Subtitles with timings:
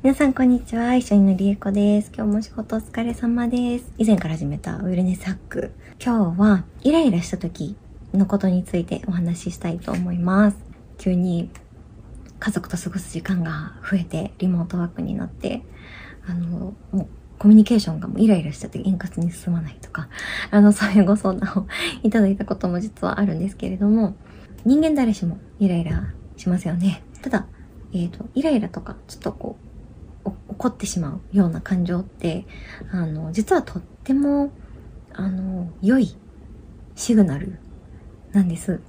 [0.00, 0.94] 皆さんこんにちは。
[0.94, 2.12] 一緒にのりえこです。
[2.14, 3.92] 今日も仕事お疲れ様です。
[3.98, 5.72] 以前から始めたウェルネスハック。
[6.00, 7.74] 今日はイライラした時
[8.14, 10.56] のことについてお話ししたいと思います。
[10.98, 11.50] 急に
[12.38, 15.62] 家族と過ごす時間が増えてリモートワークになって、
[16.28, 17.06] あの、もう
[17.40, 20.08] コミュニケーションがもうイライラしちゃって円滑に進まないとか、
[20.52, 21.66] あの、そういうご相談を
[22.04, 24.14] いただいたことも実はあるんですけれども、
[24.64, 27.02] 人間誰しもイライラしますよね。
[27.20, 27.48] ただ、
[27.92, 29.67] えっ、と、イライラとか、ちょっとこう、
[30.48, 32.46] 怒ってしまうような感情って、
[32.90, 34.52] あの、実はとっても、
[35.12, 36.16] あの、良い
[36.94, 37.58] シグナル
[38.32, 38.80] なんです。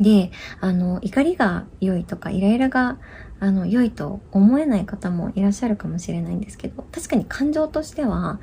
[0.00, 2.98] で、あの、怒りが良いとか、イライラが、
[3.40, 8.40] あの、良いと思えない方もいらっしゃるかもしれないんですけど、確かに感情としては、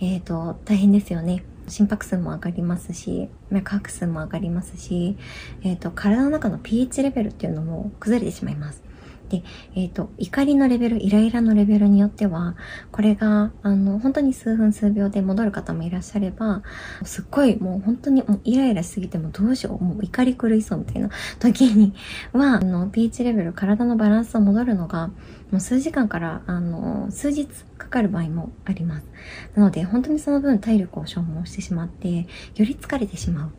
[0.00, 1.44] えっ、と、大変ですよね。
[1.68, 5.16] 心拍数も上がりますし、脈拍数も上がりますし、
[5.62, 8.82] えっ、と、体の中の pH レベルっていうのも崩れてしまいます。
[9.30, 9.42] で、
[9.76, 12.56] えっ、と、怒りのレベル、イライラのレベルによっては、
[12.90, 16.62] これが、あの、本当に数分数秒で戻る方もいらっしゃれば、
[17.04, 21.94] すっごいもう本当にもうイライラしすぎてもどうしよう、もう怒り狂いそうみたいな 時に
[22.32, 25.08] は、あの、pH レベル、体のバランスを戻るのが、
[25.52, 27.46] もう数時間から、あの、数日
[27.78, 29.06] かかる場合もあります。
[29.54, 32.26] なので、本当にその分体力を消耗してしまって、よ
[32.56, 33.50] り疲れてしまう。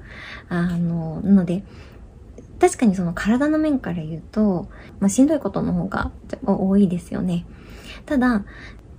[0.49, 1.63] あの、なので、
[2.61, 6.11] 確かにその体の面から言うと、まあ、しんどいことの方が
[6.45, 7.43] 多いですよね。
[8.05, 8.45] ただ、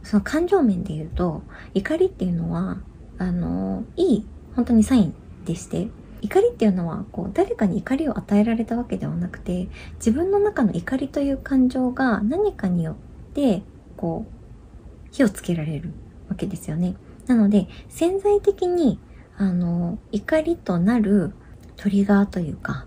[0.02, 2.78] その感情面で言うと、怒りっていうのは、
[3.18, 5.86] あの、いい、本当にサインでして、
[6.22, 12.96] 怒りっていうのは、こう、誰かに怒りを与えられたわけではなくて、自分の中の怒りという感情が何かによっ
[13.32, 13.62] て、
[13.96, 15.92] こう、火をつけられる
[16.28, 16.96] わけですよね。
[17.28, 18.98] なので、潜在的に、
[19.36, 21.32] あの、怒りとなる
[21.76, 22.86] トリガーというか、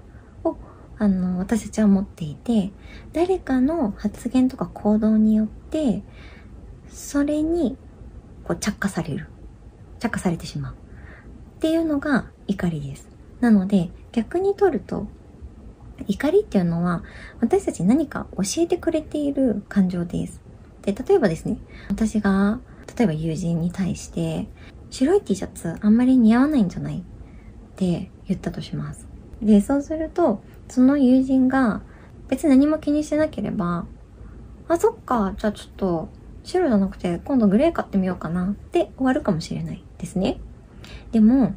[0.98, 2.72] あの、私たちは持っていて、
[3.14, 6.04] 誰かの発言とか行動によって、
[6.88, 7.78] それに、
[8.46, 9.28] こう、着火される。
[10.00, 10.74] 着火されてしまう。
[10.74, 10.78] っ
[11.60, 13.10] ていうのが怒りです。
[13.42, 15.08] なので、逆に取ると、
[16.08, 17.04] 怒りっていうのは、
[17.42, 20.42] 私たちに何か教えてくれている感情です。
[20.84, 21.58] で、例えばですね、
[21.90, 22.60] 私が、
[22.98, 24.48] 例えば友人に対して、
[24.90, 27.02] 白い T シャツあんまり似合わないんじゃないっ
[27.76, 29.08] て言ったとします。
[29.42, 31.82] で、そうすると、その友人が
[32.28, 33.86] 別に何も気にしてなければ、
[34.68, 36.10] あ、そっか、じゃあちょっと
[36.44, 40.40] 白じゃなくて今度グレー買ってみようかなって終わるかもしれないですね。
[41.12, 41.56] でも、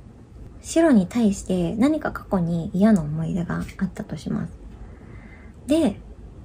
[0.61, 4.59] 白に対して何か過去に嫌な思い出があったとします。
[5.67, 6.01] で、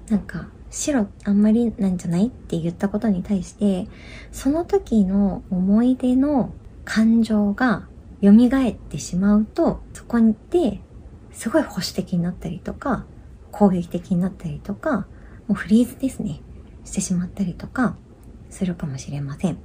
[0.09, 3.88] なんか、白あんまりなんじゃないって言ったことに対して、
[4.31, 6.53] その時の思い出の
[6.84, 7.88] 感情が
[8.23, 10.19] 蘇ってしまうと、そこ
[10.50, 10.81] で
[11.33, 13.05] すごい保守的になったりとか、
[13.51, 15.07] 攻撃的になったりとか、
[15.47, 16.41] もうフリーズですね、
[16.85, 17.97] してしまったりとか、
[18.49, 19.57] するかもしれません。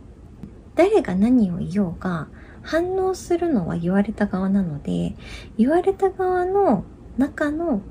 [0.74, 2.28] 誰が何を言おうが、
[2.62, 5.14] 反応するのは言われた側なので、
[5.56, 6.84] 言われた側の
[7.16, 7.82] 中の、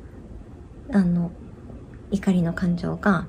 [0.91, 1.31] あの、
[2.11, 3.27] 怒りの感情が、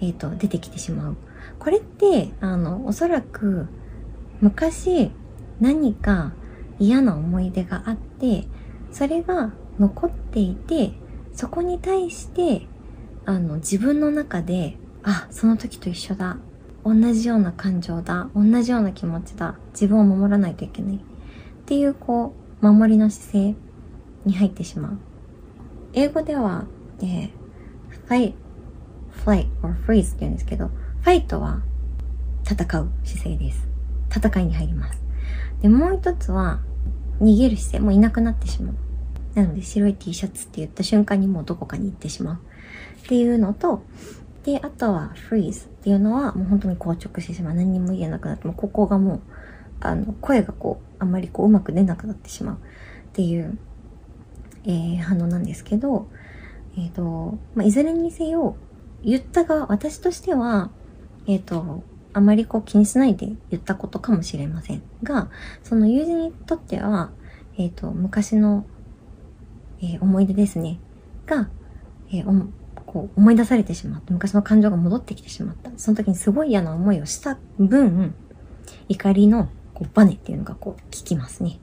[0.00, 1.16] えっ、と、出てきてしまう。
[1.58, 3.68] これって、あの、おそらく、
[4.40, 5.10] 昔、
[5.60, 6.32] 何か
[6.78, 8.46] 嫌な思い出があって、
[8.94, 9.50] それが
[9.80, 10.92] 残っていて、
[11.32, 12.68] そこに対して、
[13.24, 16.36] あの、自分の中で、あ、その時と一緒だ。
[16.84, 18.30] 同じような感情だ。
[18.36, 19.58] 同じような気持ちだ。
[19.72, 20.96] 自分を守らないといけない。
[20.96, 20.98] っ
[21.66, 23.56] ていう、こう、守りの姿勢
[24.24, 24.98] に入ってしまう。
[25.92, 26.66] 英語では、
[27.00, 27.30] えー、
[28.06, 28.34] fight,
[29.24, 31.62] flight, or freeze って言うんですけど、ファイトは
[32.48, 33.66] 戦う姿勢です。
[34.16, 35.02] 戦いに入ります。
[35.62, 36.60] で、もう一つは、
[37.20, 38.83] 逃げる姿勢、もういなくなってしまう。
[39.34, 42.34] なので、白い T シャツって言った瞬間にもうどこかに行ってしまう。
[43.04, 43.82] っていうのと、
[44.44, 47.54] で、あとは freeze っていうのはもう本当に硬直してしまう。
[47.54, 49.20] 何にも言えなくなって、もうここがもう、
[49.80, 52.58] あの、声がこう、あんまりこう、うまく出なくなってしまうっ
[53.12, 53.58] ていう、
[54.64, 56.08] えー、反応なんですけど、
[56.76, 58.56] えっ、と、まあ、いずれにせよ、
[59.02, 60.70] 言った側、私としては、
[61.26, 61.82] えっ、と、
[62.12, 65.30] あまりこう気にしないで言ったことかもしれませんが、
[65.62, 67.10] その友人にとっては、
[67.58, 68.64] えっ、と、昔の、
[69.80, 70.78] えー思い出ですね、
[71.26, 71.48] が、
[72.10, 72.48] えーお
[72.86, 75.70] こう思い出されてしまって、昔の感情が戻ってきてしまった。
[75.76, 78.14] その時にすごい嫌な思いをした分、
[78.88, 81.58] 怒りのこうバネっていうのがこう効きますね。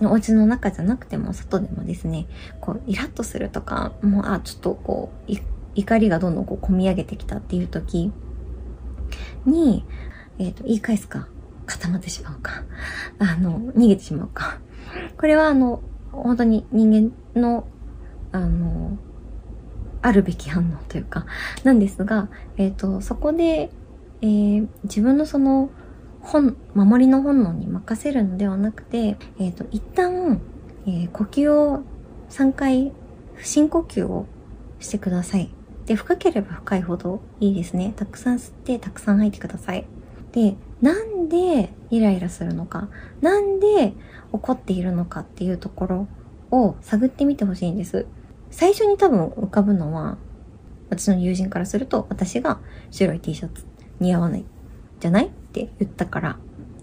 [0.00, 2.26] お家の中じゃなくても外でもですね、
[2.60, 5.32] こうイラッとするとか、もう、あ、ちょっとこう、
[5.74, 8.12] 怒りがどんどんこう込み上げてきたっていう時
[9.44, 9.84] に、
[10.38, 11.28] えっ、と、言い返すか、
[11.66, 12.64] 固まってしまうか、
[13.18, 14.60] あの、逃げてしまうか。
[15.16, 15.82] これはあの、
[16.12, 17.66] 本当に人間の、
[18.32, 18.98] あの、
[20.02, 21.26] あるべき反応というか、
[21.64, 23.70] なんですが、えっ、ー、と、そこで、
[24.20, 25.70] えー、自分のその
[26.20, 30.40] 本、守りの本能に任せるのではなくて、えっ、ー、と、一旦、
[30.86, 31.82] え、呼吸を
[32.30, 32.92] 3回、
[33.42, 34.26] 深呼吸を
[34.80, 35.50] してください。
[35.86, 37.92] で、深ければ深いほどいいですね。
[37.96, 39.86] たくさん吸って、たくさん吐いてください。
[40.32, 42.88] で、なんでイライラするのか、
[43.20, 43.94] なんで
[44.32, 46.08] 怒っているのかっていうところ
[46.50, 48.06] を探ってみてほしいんです。
[48.50, 50.18] 最初に多分浮かぶのは、
[50.90, 52.60] 私の友人からすると、私が
[52.90, 53.66] 白い T シャツ
[54.00, 54.44] 似合わない
[55.00, 56.38] じゃないって言ったから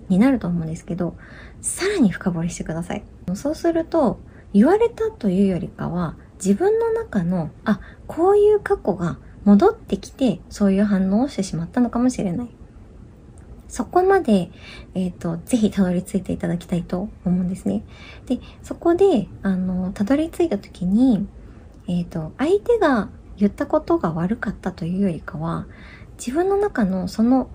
[0.09, 1.15] になると思うんですけど、
[1.61, 3.03] さらに深掘りしてください。
[3.33, 4.19] そうすると、
[4.53, 12.49] 言われたというよりかは、自分の中の、あ、こういう過去が戻ってきて、そういう反応をしてしまったのかもしれない。
[13.67, 14.51] そこまで、
[14.93, 17.83] えっ、ー、と、ぜひたどり着いていただきたいと思うんですね。
[18.25, 21.27] で、そこで、あの、たどり着いた時に、
[21.87, 25.67] えっ、ー、と、相手が言ったことが悪かったというよりかは、
[26.17, 27.49] 自分の中のその、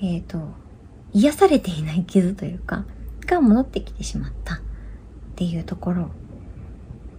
[0.00, 0.38] えっ、ー、と、
[1.12, 2.84] 癒されていない傷というか、
[3.26, 4.58] が戻ってきてしまったっ
[5.34, 6.10] ていうところ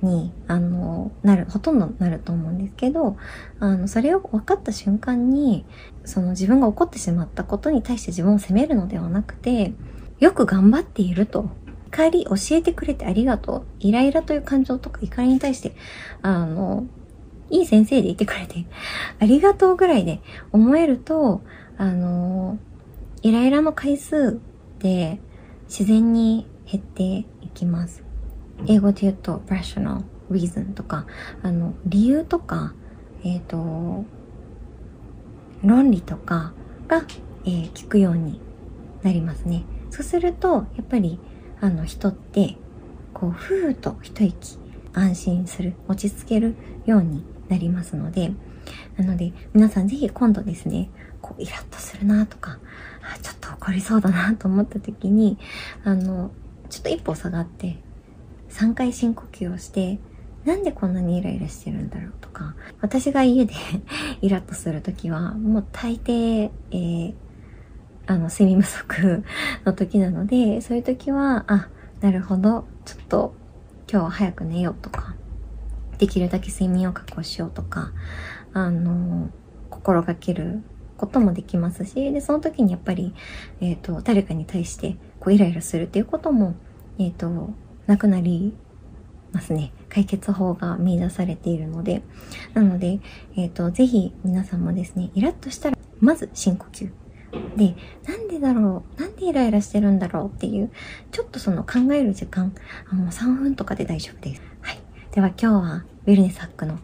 [0.01, 3.17] に、あの、なる、ほとんどなると思うんですけど、
[3.59, 5.65] あの、それを分かった瞬間に、
[6.05, 9.73] その自分が怒ってしまったことに対して自分を責めるのではなくて、
[10.19, 11.49] よく頑張っていると。
[11.89, 13.65] 怒り教えてくれてありがとう。
[13.79, 15.73] イライラという感情とか怒りに対して、
[16.21, 16.85] あの、
[17.49, 18.65] いい先生でいてくれて、
[19.19, 20.19] ありがとうぐらいで
[20.51, 21.41] 思えると、
[21.77, 22.57] あの、
[23.21, 24.39] イライラの回数
[24.79, 25.19] で
[25.67, 27.03] 自然に減って
[27.41, 28.06] いきます。
[28.65, 31.05] 英語で言うと rational reason とか、
[31.43, 32.73] あの、理由とか、
[33.23, 34.05] えっ、ー、と、
[35.63, 36.53] 論理とか
[36.87, 37.03] が、
[37.45, 38.41] えー、聞くように
[39.03, 39.63] なりますね。
[39.89, 41.19] そうすると、やっぱり、
[41.61, 42.57] あの、人って、
[43.13, 44.59] こう、ふーと一息、
[44.93, 46.55] 安心する、落ち着ける
[46.85, 48.31] ようになりますので、
[48.97, 50.89] なので、皆さんぜひ今度ですね、
[51.21, 52.59] こう、イラッとするなとか、
[53.01, 55.37] あ、ちょっと怒りそうだなと思った時に、
[55.83, 56.31] あの、
[56.69, 57.77] ちょっと一歩下がって、
[58.57, 59.99] 3回深呼吸をして、
[60.43, 63.53] なんでこんなにイライラしてるんだろうとか、私が家で
[64.21, 67.13] イラッとするときは、もう大抵、えー、
[68.07, 69.23] あの、睡眠不足
[69.63, 71.69] の時なので、そういう時は、あ、
[72.01, 73.35] なるほど、ちょっと
[73.87, 75.13] 今日は早く寝ようとか、
[75.99, 77.91] できるだけ睡眠を確保しようとか、
[78.53, 79.29] あの、
[79.69, 80.63] 心がける
[80.97, 83.13] こともできますし、で、その時にやっぱり、
[83.61, 86.55] えっ、ー、と、誰かに対して、こう、イライラするっていうことも、
[86.97, 87.53] えっ、ー、と、
[87.87, 88.53] なくなり
[89.31, 89.71] ますね。
[89.89, 92.03] 解決法が見出されているので。
[92.53, 92.99] なので、
[93.35, 96.91] えっ、ー、と、ぜひ皆さんもですね、イラッとしたら、まず深呼吸。
[97.55, 97.75] で、
[98.07, 99.01] なんでだろう？
[99.01, 100.71] なんでイライラしてるんだろうっていう、
[101.11, 102.53] ちょっとその考える時間、
[102.89, 104.41] あもう3分とかで大丈夫です。
[104.61, 104.79] はい。
[105.11, 106.79] では今日は、ウェルネスハックの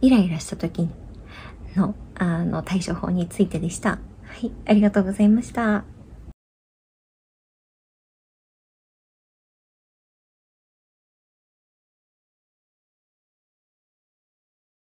[0.00, 0.88] イライラした時
[1.76, 3.90] の、あの、対処法についてでした。
[3.90, 3.98] は
[4.42, 4.52] い。
[4.66, 5.97] ありがとうございました。